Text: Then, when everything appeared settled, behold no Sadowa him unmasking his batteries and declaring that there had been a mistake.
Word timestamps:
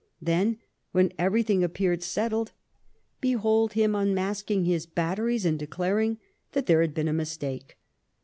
Then, 0.19 0.57
when 0.93 1.13
everything 1.19 1.63
appeared 1.63 2.01
settled, 2.01 2.53
behold 3.19 3.73
no 3.75 3.81
Sadowa 3.83 3.83
him 3.83 3.93
unmasking 3.95 4.65
his 4.65 4.87
batteries 4.87 5.45
and 5.45 5.59
declaring 5.59 6.17
that 6.53 6.65
there 6.65 6.81
had 6.81 6.95
been 6.95 7.07
a 7.07 7.13
mistake. 7.13 7.77